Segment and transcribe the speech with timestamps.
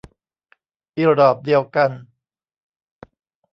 [0.95, 1.91] อีหรอบเดียวกัน